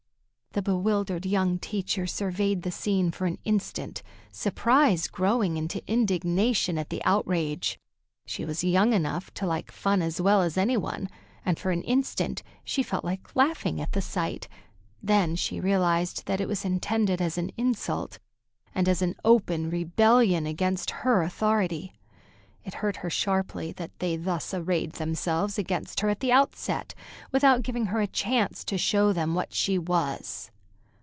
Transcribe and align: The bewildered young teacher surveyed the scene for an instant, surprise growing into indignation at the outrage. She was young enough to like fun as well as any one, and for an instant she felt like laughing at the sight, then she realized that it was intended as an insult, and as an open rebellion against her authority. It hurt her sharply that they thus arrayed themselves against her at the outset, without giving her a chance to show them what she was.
The 0.53 0.61
bewildered 0.61 1.25
young 1.25 1.59
teacher 1.59 2.05
surveyed 2.05 2.63
the 2.63 2.71
scene 2.71 3.11
for 3.11 3.25
an 3.25 3.37
instant, 3.45 4.03
surprise 4.33 5.07
growing 5.07 5.55
into 5.55 5.81
indignation 5.89 6.77
at 6.77 6.89
the 6.89 7.01
outrage. 7.05 7.79
She 8.25 8.43
was 8.43 8.61
young 8.61 8.91
enough 8.91 9.33
to 9.35 9.45
like 9.45 9.71
fun 9.71 10.01
as 10.01 10.19
well 10.19 10.41
as 10.41 10.57
any 10.57 10.75
one, 10.75 11.07
and 11.45 11.57
for 11.57 11.71
an 11.71 11.83
instant 11.83 12.43
she 12.65 12.83
felt 12.83 13.05
like 13.05 13.33
laughing 13.33 13.79
at 13.79 13.93
the 13.93 14.01
sight, 14.01 14.49
then 15.01 15.37
she 15.37 15.61
realized 15.61 16.25
that 16.25 16.41
it 16.41 16.49
was 16.49 16.65
intended 16.65 17.21
as 17.21 17.37
an 17.37 17.53
insult, 17.55 18.19
and 18.75 18.89
as 18.89 19.01
an 19.01 19.15
open 19.23 19.69
rebellion 19.69 20.45
against 20.45 20.91
her 20.91 21.21
authority. 21.21 21.93
It 22.63 22.75
hurt 22.75 22.97
her 22.97 23.09
sharply 23.09 23.71
that 23.71 23.89
they 23.97 24.15
thus 24.17 24.53
arrayed 24.53 24.91
themselves 24.91 25.57
against 25.57 26.01
her 26.01 26.09
at 26.09 26.19
the 26.19 26.31
outset, 26.31 26.93
without 27.31 27.63
giving 27.63 27.87
her 27.87 28.01
a 28.01 28.05
chance 28.05 28.63
to 28.65 28.77
show 28.77 29.11
them 29.13 29.33
what 29.33 29.51
she 29.51 29.79
was. 29.79 30.51